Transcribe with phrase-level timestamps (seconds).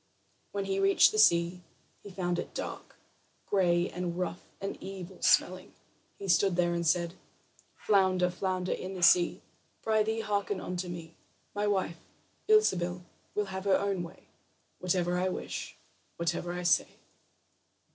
[0.51, 1.61] When he reached the sea,
[2.01, 2.95] he found it dark,
[3.45, 5.73] gray, and rough, and evil smelling.
[6.17, 7.13] He stood there and said:
[7.75, 9.43] "Flounder, flounder in the sea,
[9.83, 11.13] Prythee, hearken unto me:
[11.53, 11.99] My wife,
[12.47, 13.03] Ilsebil,
[13.35, 14.23] will have her own way
[14.79, 15.75] Whatever I wish,
[16.17, 16.87] whatever I say."